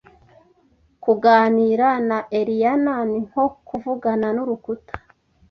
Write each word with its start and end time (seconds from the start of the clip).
Kuganira 1.03 1.87
na 2.09 2.19
Eliana 2.39 2.93
ni 3.09 3.19
nko 3.25 3.45
kuvugana 3.67 4.27
nurukuta. 4.35 4.93